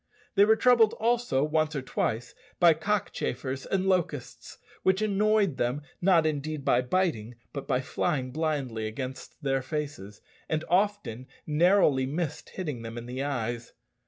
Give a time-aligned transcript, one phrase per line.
[0.33, 6.25] They were troubled also, once or twice, by cockchafers and locusts, which annoyed them, not
[6.25, 10.19] indeed by biting, but by flying blindly against their faces,
[10.49, 13.73] and often narrowly missed hitting them in the eyes.